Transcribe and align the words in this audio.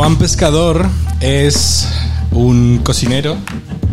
Juan 0.00 0.16
Pescador 0.16 0.86
es 1.20 1.86
un 2.32 2.80
cocinero 2.82 3.36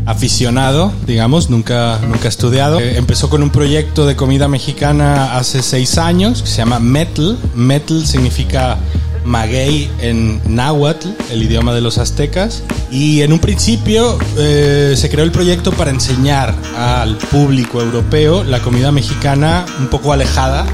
aficionado, 0.05 0.93
digamos, 1.05 1.49
nunca, 1.49 1.99
nunca 2.07 2.29
estudiado. 2.29 2.79
Eh, 2.79 2.97
empezó 2.97 3.29
con 3.29 3.43
un 3.43 3.49
proyecto 3.49 4.05
de 4.05 4.15
comida 4.15 4.47
mexicana 4.47 5.37
hace 5.37 5.61
seis 5.61 5.97
años 5.97 6.41
que 6.41 6.47
se 6.47 6.57
llama 6.57 6.79
Metal. 6.79 7.37
Metal 7.55 8.07
significa 8.07 8.77
maguey 9.25 9.91
en 9.99 10.41
náhuatl, 10.47 11.09
el 11.29 11.43
idioma 11.43 11.73
de 11.73 11.81
los 11.81 11.97
aztecas. 11.97 12.63
Y 12.89 13.21
en 13.21 13.33
un 13.33 13.39
principio 13.39 14.17
eh, 14.37 14.93
se 14.95 15.09
creó 15.09 15.25
el 15.25 15.31
proyecto 15.31 15.73
para 15.73 15.91
enseñar 15.91 16.55
al 16.77 17.17
público 17.17 17.81
europeo 17.81 18.45
la 18.45 18.61
comida 18.61 18.93
mexicana 18.93 19.65
un 19.79 19.87
poco 19.87 20.13
alejada 20.13 20.65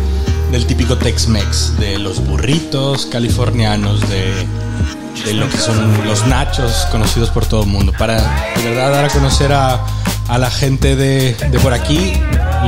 del 0.54 0.68
típico 0.68 0.96
Tex-Mex, 1.00 1.80
de 1.80 1.98
los 1.98 2.24
burritos 2.24 3.08
californianos, 3.08 4.00
de 4.08 5.34
lo 5.34 5.50
que 5.50 5.58
son 5.58 6.06
los 6.06 6.28
nachos 6.28 6.88
conocidos 6.92 7.32
por 7.32 7.44
todo 7.48 7.64
el 7.64 7.70
mundo, 7.70 7.92
para 7.98 8.22
de 8.56 8.70
verdad 8.70 8.92
dar 8.92 9.06
a 9.06 9.10
conocer 9.10 9.52
a, 9.52 9.84
a 10.28 10.38
la 10.38 10.52
gente 10.52 10.96
de, 10.96 11.34
de, 11.34 11.60
por 11.60 11.74
aquí 11.74 12.14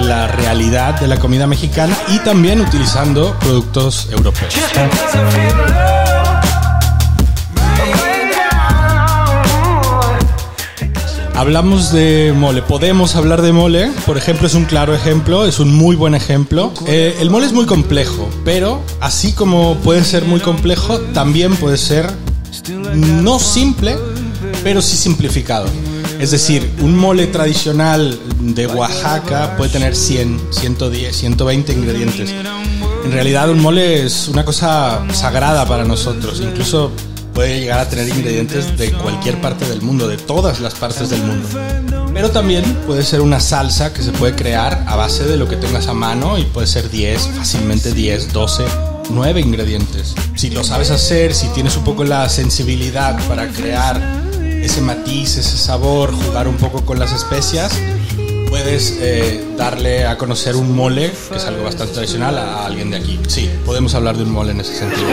la 0.02 0.26
realidad 0.26 1.00
de 1.00 1.08
la 1.08 1.18
comida 1.18 1.46
mexicana 1.46 1.96
y 2.08 2.18
también 2.20 2.60
utilizando 2.60 3.38
productos 3.40 4.10
europeos. 4.12 4.56
Hablamos 11.36 11.92
de 11.92 12.34
mole, 12.34 12.62
podemos 12.62 13.18
hablar 13.18 13.42
de 13.42 13.52
mole, 13.52 13.92
por 14.06 14.18
ejemplo, 14.18 14.48
es 14.48 14.54
un 14.54 14.64
claro 14.64 14.96
ejemplo, 14.96 15.46
es 15.46 15.60
un 15.60 15.76
muy 15.76 15.98
buen 15.98 16.16
ejemplo. 16.16 16.72
Eh, 16.88 17.18
el 17.20 17.30
mole 17.30 17.46
es 17.46 17.52
muy 17.52 17.66
complejo, 17.66 18.30
pero 18.46 18.82
así 19.02 19.34
como 19.34 19.76
puede 19.80 20.06
ser 20.06 20.24
muy 20.24 20.40
complejo, 20.40 20.98
también 21.14 21.54
puede 21.58 21.78
ser 21.78 22.10
no 22.96 23.38
simple, 23.38 23.98
pero 24.64 24.82
sí 24.82 24.96
simplificado. 24.96 25.68
Es 26.20 26.32
decir, 26.32 26.72
un 26.80 26.96
mole 26.96 27.28
tradicional 27.28 28.18
de 28.40 28.68
Oaxaca 28.68 29.58
puede 29.58 29.72
tener 29.72 29.94
100, 29.94 30.40
110, 30.52 31.16
120 31.18 31.74
ingredientes. 31.74 32.34
En 33.04 33.12
realidad 33.12 33.50
un 33.50 33.62
mole 33.62 34.06
es 34.06 34.30
una 34.30 34.46
cosa 34.46 35.04
sagrada 35.12 35.68
para 35.68 35.84
nosotros, 35.84 36.40
incluso 36.42 36.92
puede 37.36 37.60
llegar 37.60 37.80
a 37.80 37.90
tener 37.90 38.08
ingredientes 38.08 38.78
de 38.78 38.92
cualquier 38.94 39.40
parte 39.42 39.68
del 39.68 39.82
mundo, 39.82 40.08
de 40.08 40.18
todas 40.18 40.62
las 40.62 40.74
partes 40.74 41.10
del 41.10 41.22
mundo. 41.22 41.48
Pero 42.14 42.32
también 42.32 42.64
puede 42.88 43.04
ser 43.04 43.20
una 43.20 43.42
salsa 43.42 43.94
que 43.94 44.02
se 44.02 44.12
puede 44.14 44.34
crear 44.34 44.86
a 44.88 44.96
base 44.96 45.26
de 45.26 45.36
lo 45.36 45.48
que 45.48 45.58
tengas 45.58 45.88
a 45.88 45.94
mano 45.94 46.38
y 46.38 46.46
puede 46.46 46.66
ser 46.66 46.90
10, 46.90 47.32
fácilmente 47.36 47.92
10, 47.92 48.34
12 48.34 48.64
nueve 49.12 49.40
ingredientes. 49.40 50.16
Si 50.36 50.50
lo 50.50 50.64
sabes 50.64 50.90
hacer, 50.90 51.36
si 51.36 51.48
tienes 51.50 51.78
un 51.78 51.84
poco 51.84 52.04
la 52.04 52.28
sensibilidad 52.28 53.16
para 53.28 53.48
crear 53.50 54.02
ese 54.42 54.82
matiz, 54.82 55.38
ese 55.38 55.58
sabor, 55.58 56.12
jugar 56.12 56.48
un 56.48 56.58
poco 56.58 56.86
con 56.86 56.98
las 56.98 57.12
especias, 57.12 57.72
puedes 58.50 58.98
eh, 59.00 59.46
darle 59.58 60.08
a 60.08 60.18
conocer 60.18 60.56
un 60.56 60.76
mole, 60.76 61.12
que 61.30 61.38
es 61.38 61.46
algo 61.46 61.64
bastante 61.64 61.94
tradicional, 61.94 62.38
a 62.38 62.66
alguien 62.66 62.90
de 62.90 62.98
aquí. 62.98 63.20
Sí, 63.28 63.50
podemos 63.66 63.94
hablar 63.94 64.18
de 64.18 64.24
un 64.24 64.32
mole 64.32 64.52
en 64.52 64.62
ese 64.62 64.76
sentido. 64.76 65.08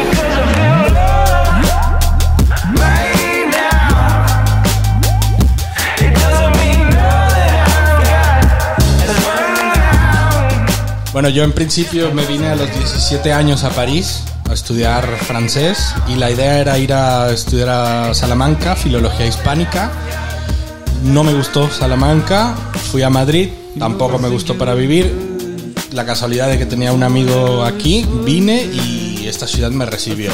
Bueno, 11.13 11.29
yo 11.29 11.45
en 11.45 11.53
principio 11.53 12.11
me 12.15 12.25
vine 12.25 12.47
a 12.47 12.57
los 12.57 12.73
17 12.73 13.35
años 13.35 13.65
a 13.65 13.71
París 13.71 14.23
a 14.49 14.55
estudiar 14.55 15.07
francés 15.19 15.95
y 16.09 16.15
la 16.15 16.31
idea 16.31 16.59
era 16.59 16.79
ir 16.79 16.95
a 16.95 17.31
estudiar 17.31 17.69
a 17.69 18.15
Salamanca, 18.15 18.75
filología 18.75 19.27
hispánica. 19.27 19.93
No 21.05 21.23
me 21.23 21.35
gustó 21.35 21.71
Salamanca, 21.71 22.55
fui 22.91 23.03
a 23.03 23.11
Madrid, 23.11 23.51
tampoco 23.79 24.19
me 24.19 24.29
gustó 24.29 24.57
para 24.57 24.73
vivir. 24.73 25.15
La 25.93 26.07
casualidad 26.07 26.49
de 26.49 26.57
que 26.57 26.65
tenía 26.65 26.95
un 26.95 27.03
amigo 27.03 27.63
aquí, 27.63 28.07
vine 28.25 28.65
y 28.65 29.27
esta 29.27 29.47
ciudad 29.47 29.71
me 29.71 29.85
recibió. 29.85 30.33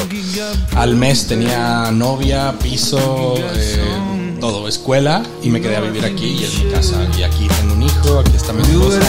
Al 0.75 0.95
mes 0.95 1.27
tenía 1.27 1.91
novia, 1.91 2.53
piso, 2.57 3.35
eh, 3.37 3.83
todo, 4.39 4.67
escuela, 4.67 5.23
y 5.43 5.49
me 5.49 5.61
quedé 5.61 5.75
a 5.77 5.81
vivir 5.81 6.05
aquí 6.05 6.25
y 6.39 6.43
en 6.43 6.65
mi 6.65 6.71
casa. 6.71 7.07
Y 7.17 7.23
aquí 7.23 7.47
tengo 7.59 7.73
un 7.73 7.83
hijo, 7.83 8.19
aquí 8.19 8.35
está 8.35 8.53
mi 8.53 8.61
esposa. 8.61 8.99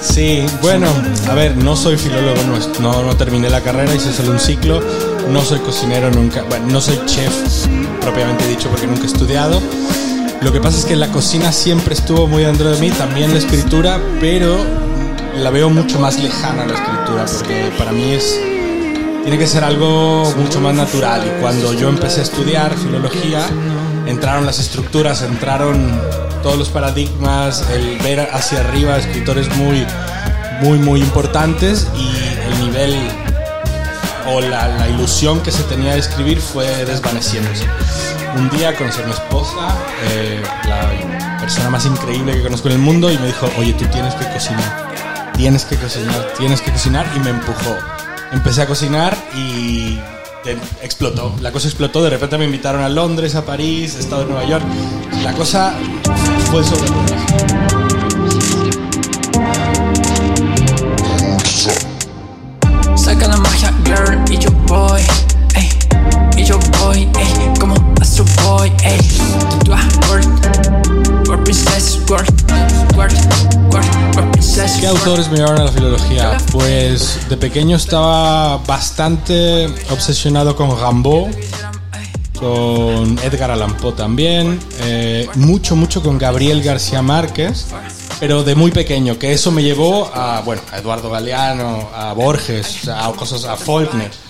Sí, 0.00 0.44
bueno, 0.62 0.86
a 1.28 1.34
ver, 1.34 1.56
no 1.56 1.76
soy 1.76 1.96
filólogo, 1.96 2.40
no, 2.80 3.02
no, 3.02 3.16
terminé 3.16 3.50
la 3.50 3.60
carrera, 3.60 3.94
hice 3.94 4.12
solo 4.12 4.32
un 4.32 4.40
ciclo, 4.40 4.80
no 5.30 5.42
soy 5.42 5.58
cocinero 5.60 6.10
nunca, 6.10 6.42
bueno, 6.44 6.66
no 6.68 6.80
soy 6.80 6.98
chef 7.06 7.32
propiamente 8.00 8.46
dicho 8.48 8.68
porque 8.68 8.86
nunca 8.86 9.02
he 9.02 9.06
estudiado. 9.06 9.60
Lo 10.40 10.52
que 10.52 10.60
pasa 10.60 10.78
es 10.78 10.84
que 10.84 10.96
la 10.96 11.08
cocina 11.08 11.52
siempre 11.52 11.94
estuvo 11.94 12.26
muy 12.26 12.44
dentro 12.44 12.70
de 12.70 12.80
mí, 12.80 12.90
también 12.90 13.32
la 13.32 13.38
escritura, 13.38 14.00
pero 14.20 14.87
la 15.38 15.50
veo 15.50 15.70
mucho 15.70 15.98
más 16.00 16.20
lejana 16.20 16.66
la 16.66 16.74
escritura, 16.74 17.24
porque 17.26 17.72
para 17.78 17.92
mí 17.92 18.12
es 18.12 18.38
tiene 19.22 19.38
que 19.38 19.46
ser 19.46 19.62
algo 19.62 20.32
mucho 20.36 20.60
más 20.60 20.74
natural. 20.74 21.22
Y 21.26 21.40
cuando 21.40 21.74
yo 21.74 21.88
empecé 21.88 22.20
a 22.20 22.22
estudiar 22.22 22.74
filología, 22.76 23.44
entraron 24.06 24.46
las 24.46 24.58
estructuras, 24.58 25.22
entraron 25.22 26.00
todos 26.42 26.56
los 26.56 26.70
paradigmas, 26.70 27.64
el 27.70 27.98
ver 27.98 28.20
hacia 28.32 28.60
arriba 28.60 28.96
escritores 28.96 29.54
muy, 29.56 29.86
muy, 30.62 30.78
muy 30.78 31.00
importantes 31.00 31.88
y 31.94 32.08
el 32.46 32.60
nivel 32.66 32.96
o 34.28 34.40
la, 34.40 34.68
la 34.68 34.88
ilusión 34.88 35.40
que 35.40 35.50
se 35.50 35.62
tenía 35.64 35.92
de 35.92 36.00
escribir 36.00 36.40
fue 36.40 36.66
desvaneciéndose. 36.84 37.64
Un 38.36 38.48
día 38.50 38.74
conocí 38.76 39.02
a 39.02 39.04
mi 39.04 39.12
esposa, 39.12 39.76
eh, 40.10 40.42
la 40.66 41.38
persona 41.38 41.70
más 41.70 41.84
increíble 41.86 42.32
que 42.32 42.42
conozco 42.42 42.68
en 42.68 42.74
el 42.74 42.80
mundo, 42.80 43.10
y 43.10 43.18
me 43.18 43.26
dijo, 43.26 43.48
oye, 43.58 43.72
tú 43.72 43.84
tienes 43.86 44.14
que 44.14 44.26
cocinar 44.30 44.97
tienes 45.38 45.64
que 45.64 45.76
cocinar, 45.76 46.32
tienes 46.36 46.60
que 46.60 46.72
cocinar 46.72 47.06
y 47.16 47.20
me 47.20 47.30
empujó. 47.30 47.76
Empecé 48.32 48.62
a 48.62 48.66
cocinar 48.66 49.16
y 49.36 49.96
explotó. 50.82 51.32
La 51.40 51.52
cosa 51.52 51.68
explotó, 51.68 52.02
de 52.02 52.10
repente 52.10 52.36
me 52.38 52.44
invitaron 52.44 52.82
a 52.82 52.88
Londres, 52.88 53.36
a 53.36 53.46
París, 53.46 53.94
he 53.94 54.00
estado 54.00 54.22
en 54.22 54.30
Nueva 54.30 54.44
York. 54.44 54.64
La 55.22 55.32
cosa 55.34 55.74
fue 56.50 56.64
sobre 56.64 56.88
Saca 62.96 63.28
la 63.28 63.36
magia, 63.36 63.72
girl, 63.84 64.20
y 64.28 64.38
yo 64.38 64.50
voy, 64.66 65.02
yo 66.48 66.58
voy, 66.80 67.00
ey, 67.00 67.52
como 67.60 67.74
Astro 68.00 68.24
Boy, 68.42 68.72
ey, 68.82 68.98
world, 69.68 71.28
world 71.28 71.44
princess, 71.44 72.00
world, 72.08 72.26
world. 72.96 73.14
¿Qué 74.80 74.86
autores 74.86 75.28
me 75.30 75.36
llevaron 75.36 75.60
a 75.60 75.64
la 75.64 75.72
filología? 75.72 76.38
Pues 76.50 77.28
de 77.28 77.36
pequeño 77.36 77.76
estaba 77.76 78.56
bastante 78.66 79.66
obsesionado 79.90 80.56
con 80.56 80.70
Rambaud, 80.80 81.28
con 82.38 83.18
Edgar 83.18 83.50
Allan 83.50 83.76
Poe 83.76 83.92
también, 83.92 84.58
eh, 84.80 85.28
mucho, 85.34 85.76
mucho 85.76 86.02
con 86.02 86.16
Gabriel 86.16 86.62
García 86.62 87.02
Márquez, 87.02 87.66
pero 88.20 88.42
de 88.42 88.54
muy 88.54 88.70
pequeño, 88.70 89.18
que 89.18 89.34
eso 89.34 89.50
me 89.50 89.62
llevó 89.62 90.10
a, 90.14 90.40
bueno, 90.40 90.62
a 90.72 90.78
Eduardo 90.78 91.10
Galeano, 91.10 91.90
a 91.94 92.14
Borges, 92.14 92.88
a 92.88 93.12
cosas, 93.12 93.44
a 93.44 93.54
Faulkner. 93.54 94.27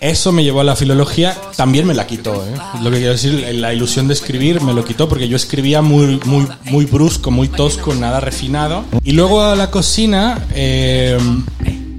Eso 0.00 0.30
me 0.30 0.44
llevó 0.44 0.60
a 0.60 0.64
la 0.64 0.76
filología, 0.76 1.36
también 1.56 1.84
me 1.84 1.92
la 1.92 2.06
quitó, 2.06 2.34
¿eh? 2.46 2.54
lo 2.82 2.90
que 2.90 2.98
quiero 2.98 3.12
decir, 3.12 3.44
la 3.54 3.74
ilusión 3.74 4.06
de 4.06 4.14
escribir 4.14 4.60
me 4.60 4.72
lo 4.72 4.84
quitó 4.84 5.08
porque 5.08 5.28
yo 5.28 5.36
escribía 5.36 5.82
muy, 5.82 6.20
muy, 6.24 6.46
muy 6.66 6.84
brusco, 6.84 7.32
muy 7.32 7.48
tosco, 7.48 7.94
nada 7.96 8.20
refinado. 8.20 8.84
Y 9.02 9.12
luego 9.12 9.42
a 9.42 9.56
la 9.56 9.72
cocina, 9.72 10.46
eh, 10.54 11.18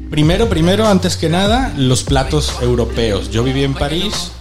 primero, 0.10 0.48
primero, 0.48 0.88
antes 0.88 1.18
que 1.18 1.28
nada, 1.28 1.74
los 1.76 2.04
platos 2.04 2.54
europeos. 2.62 3.32
Yo 3.32 3.44
viví 3.44 3.66
en 3.66 3.74
París 3.74 4.32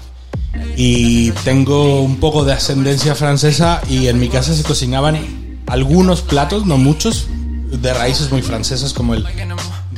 y 0.76 1.32
tengo 1.42 2.00
un 2.00 2.20
poco 2.20 2.44
de 2.44 2.52
ascendencia 2.52 3.16
francesa 3.16 3.82
y 3.90 4.06
en 4.06 4.20
mi 4.20 4.28
casa 4.28 4.54
se 4.54 4.62
cocinaban 4.62 5.18
algunos 5.66 6.22
platos, 6.22 6.64
no 6.64 6.78
muchos, 6.78 7.26
de 7.72 7.92
raíces 7.92 8.30
muy 8.30 8.42
francesas 8.42 8.92
como 8.92 9.14
el 9.14 9.26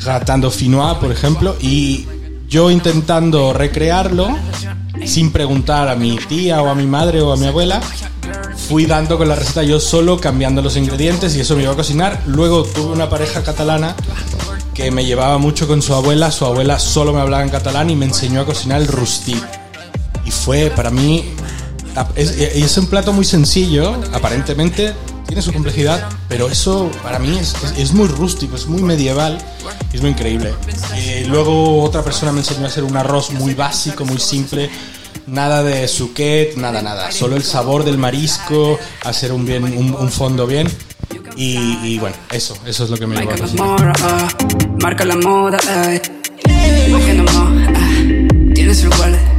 gratin 0.03 0.41
dauphinois, 0.41 0.97
por 0.97 1.13
ejemplo, 1.13 1.57
y 1.61 2.07
yo 2.51 2.69
intentando 2.71 3.53
recrearlo, 3.53 4.37
sin 5.07 5.31
preguntar 5.31 5.89
a 5.89 5.95
mi 5.95 6.17
tía 6.17 6.61
o 6.63 6.69
a 6.69 6.75
mi 6.75 6.85
madre 6.85 7.23
o 7.23 7.33
a 7.33 7.37
mi 7.37 7.47
abuela, 7.47 7.81
fui 8.69 8.87
dando 8.87 9.17
con 9.17 9.29
la 9.29 9.37
receta 9.37 9.63
yo 9.63 9.79
solo, 9.79 10.19
cambiando 10.19 10.61
los 10.61 10.77
ingredientes 10.77 11.37
y 11.37 11.41
eso 11.41 11.55
me 11.55 11.63
iba 11.63 11.73
a 11.73 11.77
cocinar. 11.77 12.21
Luego 12.27 12.65
tuve 12.65 12.93
una 12.93 13.09
pareja 13.09 13.45
catalana 13.45 13.95
que 14.75 14.91
me 14.91 15.05
llevaba 15.05 15.39
mucho 15.39 15.69
con 15.69 15.81
su 15.81 15.95
abuela, 15.95 16.33
su 16.33 16.45
abuela 16.45 16.81
solo 16.81 17.13
me 17.13 17.21
hablaba 17.21 17.45
en 17.45 17.51
catalán 17.51 17.89
y 17.89 17.95
me 17.95 18.07
enseñó 18.07 18.41
a 18.41 18.47
cocinar 18.47 18.81
el 18.81 18.89
rustit. 18.89 19.43
Y 20.27 20.33
fue 20.33 20.73
para 20.75 20.91
mí 20.91 21.25
es, 22.17 22.31
es 22.37 22.79
un 22.79 22.87
plato 22.87 23.13
muy 23.13 23.25
sencillo, 23.25 23.95
aparentemente 24.13 24.93
tiene 25.31 25.43
su 25.43 25.53
complejidad, 25.53 26.09
pero 26.29 26.49
eso 26.49 26.91
para 27.05 27.21
mí 27.21 27.39
es, 27.39 27.55
es, 27.79 27.93
muy 27.93 28.09
rústico, 28.09 28.57
es 28.57 28.67
muy 28.67 28.83
medieval, 28.83 29.39
es 29.93 30.01
muy 30.01 30.11
increíble. 30.11 30.53
Eh, 30.97 31.25
luego 31.29 31.85
otra 31.85 32.03
persona 32.03 32.33
me 32.33 32.41
enseñó 32.41 32.65
a 32.65 32.67
hacer 32.67 32.83
un 32.83 32.97
arroz 32.97 33.31
muy 33.31 33.55
básico, 33.55 34.05
muy 34.05 34.19
simple, 34.19 34.69
nada 35.29 35.63
de 35.63 35.87
suquet, 35.87 36.57
nada, 36.57 36.83
nada, 36.83 37.13
solo 37.13 37.37
el 37.37 37.45
sabor 37.45 37.85
del 37.85 37.97
marisco, 37.97 38.77
hacer 39.05 39.33
un, 39.33 39.47
bien, 39.47 39.63
un, 39.63 40.11
fondo 40.11 40.49
bien. 40.49 40.69
Y, 41.37 41.97
bueno, 42.01 42.17
eso, 42.33 42.57
eso 42.67 42.85
es 42.85 42.91
lo 42.91 42.97
que 42.97 43.07
me 43.07 43.17
llevó 43.17 43.31
a 43.31 43.37
Marca 44.83 45.05
la 45.05 45.17
moda, 45.17 45.59
tienes 48.53 48.83
el 48.83 48.91
te 48.91 49.31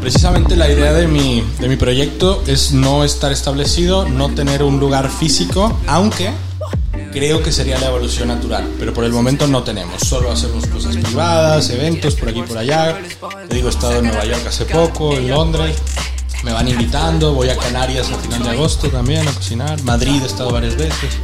Precisamente 0.00 0.54
la 0.54 0.68
idea 0.68 0.92
de 0.92 1.08
mi, 1.08 1.42
de 1.58 1.68
mi 1.68 1.76
proyecto 1.76 2.42
es 2.46 2.72
no 2.72 3.04
estar 3.04 3.32
establecido, 3.32 4.06
no 4.06 4.28
tener 4.34 4.62
un 4.62 4.78
lugar 4.78 5.10
físico, 5.10 5.78
aunque 5.86 6.30
creo 7.10 7.42
que 7.42 7.52
sería 7.52 7.78
la 7.78 7.86
evolución 7.86 8.28
natural, 8.28 8.68
pero 8.78 8.92
por 8.92 9.04
el 9.04 9.12
momento 9.12 9.46
no 9.46 9.62
tenemos, 9.62 10.02
solo 10.02 10.30
hacemos 10.30 10.66
cosas 10.66 10.96
privadas, 10.96 11.70
eventos 11.70 12.14
por 12.16 12.28
aquí 12.28 12.40
y 12.40 12.42
por 12.42 12.58
allá. 12.58 12.98
Te 13.48 13.54
digo, 13.54 13.68
he 13.68 13.70
estado 13.70 13.98
en 14.00 14.08
Nueva 14.08 14.26
York 14.26 14.42
hace 14.46 14.66
poco, 14.66 15.14
en 15.14 15.30
Londres, 15.30 15.76
me 16.44 16.52
van 16.52 16.68
invitando, 16.68 17.32
voy 17.32 17.48
a 17.48 17.56
Canarias 17.56 18.10
a 18.10 18.18
final 18.18 18.42
de 18.42 18.50
agosto 18.50 18.88
también 18.88 19.26
a 19.26 19.32
cocinar, 19.32 19.82
Madrid 19.84 20.20
he 20.22 20.26
estado 20.26 20.50
varias 20.50 20.76
veces, 20.76 21.16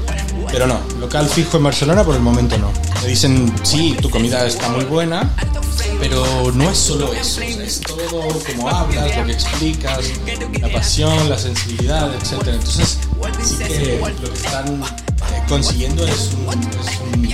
pero 0.51 0.67
no, 0.67 0.81
local 0.99 1.29
fijo 1.29 1.59
en 1.59 1.65
Barcelona 1.65 2.03
por 2.03 2.15
el 2.15 2.23
momento 2.23 2.57
no. 2.57 2.73
Me 3.03 3.09
dicen, 3.09 3.53
sí, 3.65 3.97
tu 4.01 4.09
comida 4.09 4.47
está 4.47 4.69
muy 4.69 4.85
buena, 4.85 5.29
pero 5.99 6.53
no 6.53 6.71
es 6.71 6.79
solo 6.79 7.13
eso, 7.13 7.41
es 7.41 7.81
todo 7.81 8.29
como 8.47 8.69
hablas, 8.69 9.17
lo 9.17 9.27
que 9.27 9.33
explicas, 9.33 9.99
la 10.61 10.69
pasión, 10.73 11.29
la 11.29 11.37
sensibilidad, 11.37 12.15
etc. 12.15 12.47
Entonces, 12.47 12.99
lo 13.17 14.31
que 14.31 14.35
están 14.35 14.83
eh, 14.83 15.43
consiguiendo 15.49 16.07
es 16.07 16.31
un, 16.47 17.29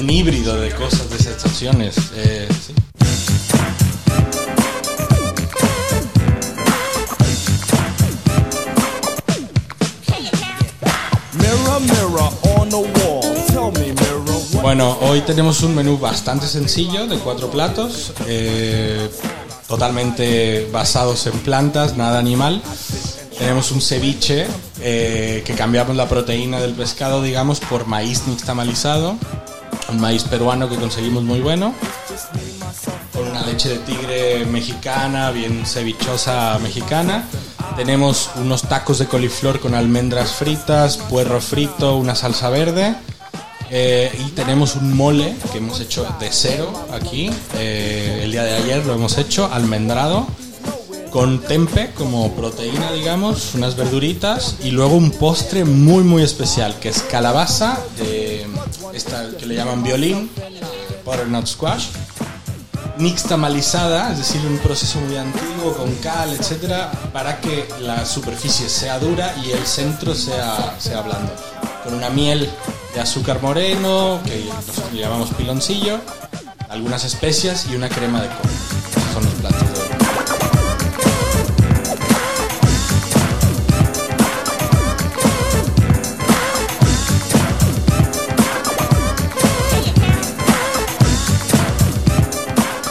un, 0.00 0.10
híbrido 0.10 0.56
de 0.56 0.70
cosas, 0.70 1.08
de 1.08 1.18
sensaciones. 1.18 1.96
Eh, 2.16 2.48
Bueno, 14.76 14.98
hoy 15.02 15.20
tenemos 15.20 15.62
un 15.62 15.72
menú 15.72 15.98
bastante 15.98 16.48
sencillo 16.48 17.06
de 17.06 17.16
cuatro 17.18 17.48
platos, 17.48 18.12
eh, 18.26 19.08
totalmente 19.68 20.68
basados 20.72 21.28
en 21.28 21.38
plantas, 21.38 21.96
nada 21.96 22.18
animal. 22.18 22.60
Tenemos 23.38 23.70
un 23.70 23.80
ceviche 23.80 24.48
eh, 24.80 25.44
que 25.46 25.54
cambiamos 25.54 25.94
la 25.94 26.08
proteína 26.08 26.58
del 26.58 26.72
pescado, 26.72 27.22
digamos, 27.22 27.60
por 27.60 27.86
maíz 27.86 28.26
nixtamalizado, 28.26 29.14
un 29.90 30.00
maíz 30.00 30.24
peruano 30.24 30.68
que 30.68 30.74
conseguimos 30.74 31.22
muy 31.22 31.38
bueno, 31.38 31.72
con 33.12 33.28
una 33.28 33.46
leche 33.46 33.68
de 33.68 33.78
tigre 33.78 34.44
mexicana, 34.44 35.30
bien 35.30 35.64
cevichosa 35.66 36.58
mexicana. 36.58 37.28
Tenemos 37.76 38.28
unos 38.34 38.62
tacos 38.62 38.98
de 38.98 39.06
coliflor 39.06 39.60
con 39.60 39.76
almendras 39.76 40.32
fritas, 40.32 40.96
puerro 40.96 41.40
frito, 41.40 41.96
una 41.96 42.16
salsa 42.16 42.50
verde 42.50 42.96
eh, 43.70 44.12
y 44.26 44.30
tenemos 44.30 44.76
un 44.76 44.96
mole 44.96 45.34
que 45.52 45.58
hemos 45.58 45.80
hecho 45.80 46.06
de 46.20 46.28
cero 46.30 46.72
aquí. 46.92 47.30
Eh, 47.56 48.20
el 48.24 48.32
día 48.32 48.44
de 48.44 48.54
ayer 48.56 48.84
lo 48.84 48.94
hemos 48.94 49.18
hecho 49.18 49.50
almendrado 49.52 50.26
con 51.10 51.38
tempe 51.40 51.92
como 51.94 52.32
proteína, 52.32 52.90
digamos, 52.90 53.54
unas 53.54 53.76
verduritas 53.76 54.56
y 54.64 54.72
luego 54.72 54.96
un 54.96 55.12
postre 55.12 55.64
muy 55.64 56.02
muy 56.02 56.24
especial 56.24 56.78
que 56.80 56.88
es 56.88 57.02
calabaza, 57.02 57.78
eh, 58.00 58.44
esta 58.92 59.30
que 59.38 59.46
le 59.46 59.54
llaman 59.54 59.84
violín, 59.84 60.28
butternut 61.04 61.46
squash, 61.46 61.86
mixtamalizada, 62.98 64.10
es 64.10 64.18
decir, 64.18 64.40
un 64.44 64.58
proceso 64.58 65.00
muy 65.00 65.16
antiguo 65.16 65.76
con 65.76 65.94
cal, 65.96 66.32
etcétera, 66.32 66.90
para 67.12 67.40
que 67.40 67.68
la 67.80 68.04
superficie 68.06 68.68
sea 68.68 68.98
dura 68.98 69.36
y 69.44 69.52
el 69.52 69.64
centro 69.66 70.16
sea, 70.16 70.76
sea 70.80 71.00
blando, 71.02 71.32
con 71.84 71.94
una 71.94 72.10
miel 72.10 72.50
de 72.94 73.00
azúcar 73.00 73.42
moreno, 73.42 74.20
que 74.24 74.44
llamamos 74.96 75.30
piloncillo, 75.30 75.98
algunas 76.68 77.04
especias 77.04 77.66
y 77.70 77.74
una 77.74 77.88
crema 77.88 78.22
de 78.22 78.28
coco. 78.28 78.48
Son 79.12 79.24
los 79.24 79.34
platos 79.34 79.60
de 79.60 79.80
hoy. 79.80 79.88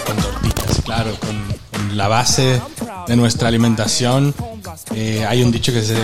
Con 0.05 0.17
tortillas, 0.17 0.81
claro, 0.83 1.17
con, 1.19 1.97
la 1.97 2.09
base 2.09 2.61
de 3.07 3.15
nuestra 3.15 3.47
alimentación. 3.47 4.35
Eh, 4.95 5.25
hay 5.25 5.43
un 5.43 5.51
dicho 5.51 5.71
que, 5.71 5.81
se, 5.81 5.95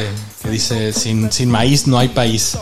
que 0.42 0.50
dice, 0.50 0.94
sin, 0.94 1.32
sin 1.32 1.50
maíz 1.50 1.86
no 1.86 1.98
hay 1.98 2.08
país. 2.10 2.58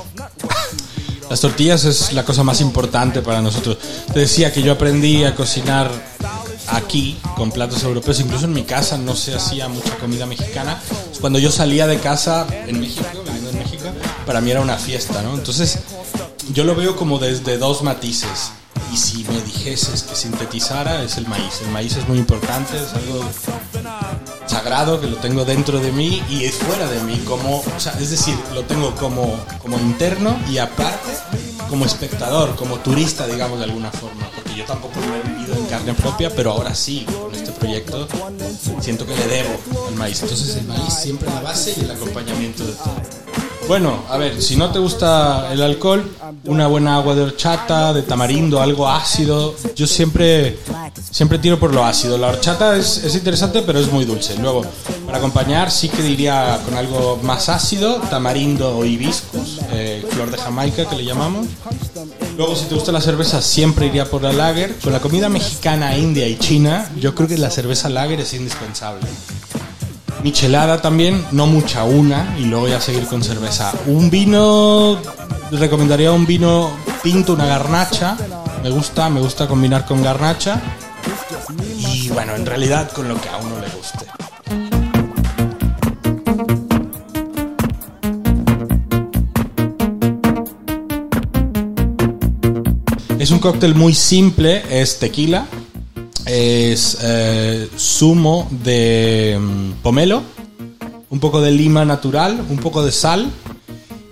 Las 1.29 1.41
tortillas 1.41 1.83
es 1.83 2.13
la 2.13 2.23
cosa 2.23 2.43
más 2.43 2.61
importante 2.61 3.21
para 3.21 3.41
nosotros. 3.41 3.77
Te 4.13 4.19
decía 4.19 4.53
que 4.53 4.61
yo 4.61 4.71
aprendí 4.71 5.23
a 5.25 5.35
cocinar 5.35 5.91
aquí 6.69 7.17
con 7.35 7.51
platos 7.51 7.83
europeos, 7.83 8.19
incluso 8.19 8.45
en 8.45 8.53
mi 8.53 8.63
casa 8.63 8.97
no 8.97 9.15
se 9.15 9.35
hacía 9.35 9.67
mucha 9.67 9.97
comida 9.97 10.25
mexicana. 10.25 10.81
Cuando 11.19 11.39
yo 11.39 11.51
salía 11.51 11.87
de 11.87 11.99
casa 11.99 12.47
en 12.67 12.79
México, 12.79 13.07
viviendo 13.25 13.49
en 13.49 13.59
México, 13.59 13.85
para 14.25 14.41
mí 14.41 14.51
era 14.51 14.61
una 14.61 14.77
fiesta, 14.77 15.21
¿no? 15.21 15.33
Entonces, 15.33 15.79
yo 16.53 16.63
lo 16.63 16.75
veo 16.75 16.95
como 16.95 17.19
desde 17.19 17.57
dos 17.57 17.83
matices. 17.83 18.51
Y 18.93 18.97
si 18.97 19.25
me 19.25 19.41
dijeses 19.69 20.03
que 20.03 20.15
sintetizara, 20.15 21.03
es 21.03 21.17
el 21.17 21.27
maíz. 21.27 21.61
El 21.61 21.71
maíz 21.71 21.95
es 21.97 22.07
muy 22.07 22.17
importante, 22.17 22.77
es 22.77 22.93
algo 22.93 23.23
sagrado 24.45 24.99
que 25.01 25.07
lo 25.07 25.17
tengo 25.17 25.45
dentro 25.45 25.79
de 25.79 25.91
mí 25.91 26.21
y 26.29 26.45
es 26.45 26.55
fuera 26.55 26.89
de 26.89 27.01
mí, 27.01 27.21
como, 27.27 27.59
o 27.59 27.79
sea, 27.79 27.93
es 27.99 28.11
decir, 28.11 28.35
lo 28.53 28.63
tengo 28.63 28.95
como, 28.95 29.39
como 29.61 29.77
interno 29.77 30.37
y 30.49 30.57
aparte 30.57 31.11
como 31.69 31.85
espectador, 31.85 32.55
como 32.55 32.77
turista, 32.77 33.27
digamos, 33.27 33.59
de 33.59 33.65
alguna 33.65 33.91
forma, 33.91 34.29
porque 34.33 34.55
yo 34.55 34.63
tampoco 34.63 34.99
lo 35.01 35.15
he 35.15 35.33
vivido 35.33 35.55
en 35.57 35.65
carne 35.65 35.93
propia, 35.93 36.29
pero 36.33 36.51
ahora 36.51 36.73
sí, 36.73 37.05
con 37.05 37.33
este 37.35 37.51
proyecto, 37.51 38.07
siento 38.79 39.05
que 39.05 39.15
le 39.15 39.27
debo 39.27 39.59
al 39.87 39.95
maíz. 39.95 40.21
Entonces 40.21 40.55
el 40.55 40.65
maíz 40.65 40.93
siempre 40.93 41.29
la 41.29 41.41
base 41.41 41.73
y 41.77 41.81
el 41.81 41.91
acompañamiento 41.91 42.65
de 42.65 42.73
todo. 42.73 43.46
Bueno, 43.67 44.03
a 44.09 44.17
ver, 44.17 44.41
si 44.41 44.55
no 44.55 44.71
te 44.71 44.79
gusta 44.79 45.51
el 45.51 45.61
alcohol, 45.61 46.09
una 46.45 46.67
buena 46.67 46.95
agua 46.95 47.15
de 47.15 47.23
horchata, 47.23 47.91
de 47.91 48.01
tamarindo, 48.01 48.61
algo 48.61 48.87
ácido. 48.87 49.55
Yo 49.75 49.85
siempre, 49.85 50.57
siempre 51.11 51.37
tiro 51.37 51.59
por 51.59 51.73
lo 51.73 51.83
ácido. 51.83 52.17
La 52.17 52.27
horchata 52.27 52.77
es, 52.77 53.03
es 53.03 53.13
interesante, 53.15 53.63
pero 53.63 53.79
es 53.79 53.91
muy 53.91 54.05
dulce. 54.05 54.37
Luego, 54.37 54.63
para 55.05 55.17
acompañar, 55.17 55.69
sí 55.69 55.89
que 55.89 56.01
diría 56.01 56.61
con 56.63 56.77
algo 56.77 57.19
más 57.23 57.49
ácido, 57.49 57.95
tamarindo 58.09 58.77
o 58.77 58.85
hibiscus, 58.85 59.59
eh, 59.71 60.05
flor 60.11 60.31
de 60.31 60.37
Jamaica 60.37 60.85
que 60.89 60.95
le 60.95 61.03
llamamos. 61.03 61.47
Luego, 62.37 62.55
si 62.55 62.65
te 62.65 62.75
gusta 62.75 62.93
la 62.93 63.01
cerveza, 63.01 63.41
siempre 63.41 63.87
iría 63.87 64.09
por 64.09 64.21
la 64.21 64.31
lager. 64.31 64.77
Con 64.79 64.93
la 64.93 65.01
comida 65.01 65.27
mexicana, 65.27 65.97
india 65.97 66.25
y 66.25 66.37
china, 66.37 66.89
yo 66.97 67.13
creo 67.13 67.27
que 67.27 67.37
la 67.37 67.49
cerveza 67.49 67.89
lager 67.89 68.21
es 68.21 68.33
indispensable. 68.33 69.01
Michelada 70.23 70.81
también, 70.81 71.25
no 71.31 71.47
mucha, 71.47 71.83
una, 71.83 72.35
y 72.37 72.45
luego 72.45 72.67
ya 72.67 72.81
seguir 72.81 73.05
con 73.05 73.23
cerveza. 73.23 73.73
Un 73.85 74.09
vino, 74.09 74.99
recomendaría 75.51 76.11
un 76.11 76.25
vino 76.25 76.71
tinto, 77.03 77.33
una 77.33 77.45
garnacha. 77.45 78.17
Me 78.63 78.69
gusta, 78.69 79.09
me 79.09 79.21
gusta 79.21 79.47
combinar 79.47 79.85
con 79.85 80.03
garnacha. 80.03 80.61
Y 81.77 82.09
bueno, 82.09 82.35
en 82.35 82.45
realidad 82.45 82.91
con 82.91 83.07
lo 83.07 83.19
que 83.19 83.29
a 83.29 83.37
uno 83.37 83.55
le 83.59 83.69
guste. 83.69 84.05
Es 93.19 93.31
un 93.31 93.39
cóctel 93.39 93.75
muy 93.75 93.93
simple, 93.93 94.63
es 94.69 94.99
tequila, 94.99 95.47
es 96.27 96.97
eh, 97.01 97.69
zumo 97.77 98.47
de 98.51 99.37
mm, 99.39 99.71
pomelo, 99.81 100.21
un 101.09 101.19
poco 101.19 101.41
de 101.41 101.51
lima 101.51 101.85
natural, 101.85 102.45
un 102.49 102.57
poco 102.57 102.83
de 102.83 102.91
sal. 102.91 103.29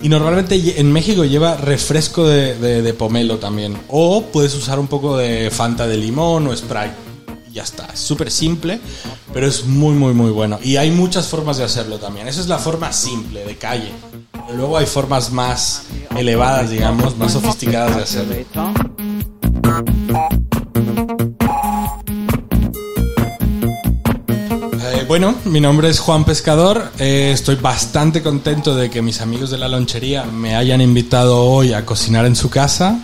Y 0.01 0.09
normalmente 0.09 0.79
en 0.79 0.91
México 0.91 1.25
lleva 1.25 1.57
refresco 1.57 2.27
de, 2.27 2.93
pomelo 2.93 3.37
también. 3.37 3.75
O 3.89 4.23
puedes 4.23 4.53
usar 4.53 4.77
un 4.77 4.87
poco 4.87 5.17
de 5.17 5.49
Fanta 5.49 5.87
de 5.87 5.97
limón 5.97 6.47
o 6.47 6.55
Sprite. 6.55 6.93
Ya 7.51 7.63
está. 7.63 7.87
Es 7.87 8.01
súper 8.01 8.29
simple, 8.29 8.79
pero 9.33 9.47
es 9.47 9.65
muy, 9.65 9.95
muy, 9.95 10.13
muy 10.13 10.29
bueno. 10.29 10.59
Y 10.61 10.75
hay 10.75 10.91
muchas 10.91 11.27
formas 11.27 11.57
de 11.57 11.63
hacerlo 11.63 11.97
también. 11.97 12.27
Esa 12.27 12.41
es 12.41 12.47
la 12.47 12.59
forma 12.59 12.93
simple, 12.93 13.45
de 13.45 13.57
calle. 13.57 13.91
luego 14.55 14.77
hay 14.77 14.85
formas 14.85 15.31
más 15.31 15.83
elevadas, 16.15 16.69
digamos, 16.69 17.17
más 17.17 17.33
sofisticadas 17.33 17.95
de 17.95 18.03
hacer. 18.03 18.45
Bueno, 25.17 25.33
mi 25.45 25.61
nombre 25.61 25.87
es 25.87 25.99
Juan 25.99 26.25
Pescador. 26.25 26.91
Eh, 26.99 27.31
estoy 27.33 27.55
bastante 27.55 28.21
contento 28.21 28.75
de 28.75 28.89
que 28.89 29.01
mis 29.01 29.21
amigos 29.21 29.49
de 29.49 29.57
la 29.57 29.69
lonchería 29.69 30.25
me 30.25 30.57
hayan 30.57 30.81
invitado 30.81 31.41
hoy 31.41 31.71
a 31.71 31.85
cocinar 31.85 32.25
en 32.25 32.35
su 32.35 32.49
casa. 32.49 32.99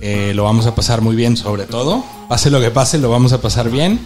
Eh, 0.00 0.32
lo 0.34 0.44
vamos 0.44 0.64
a 0.64 0.74
pasar 0.74 1.02
muy 1.02 1.14
bien, 1.14 1.36
sobre 1.36 1.66
todo. 1.66 2.02
Pase 2.26 2.50
lo 2.50 2.58
que 2.58 2.70
pase, 2.70 2.96
lo 2.96 3.10
vamos 3.10 3.34
a 3.34 3.42
pasar 3.42 3.68
bien. 3.68 4.00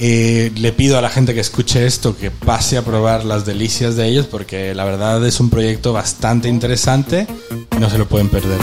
le 0.00 0.72
pido 0.72 0.98
a 0.98 1.00
la 1.00 1.10
gente 1.10 1.32
que 1.32 1.38
escuche 1.38 1.86
esto 1.86 2.16
que 2.16 2.32
pase 2.32 2.76
a 2.76 2.82
probar 2.82 3.24
las 3.24 3.46
delicias 3.46 3.94
de 3.94 4.08
ellos 4.08 4.26
porque 4.26 4.74
la 4.74 4.84
verdad 4.84 5.24
es 5.24 5.38
un 5.38 5.50
proyecto 5.50 5.92
bastante 5.92 6.48
interesante 6.48 7.28
y 7.76 7.78
no 7.78 7.88
se 7.88 7.98
lo 7.98 8.08
pueden 8.08 8.30
perder. 8.30 8.58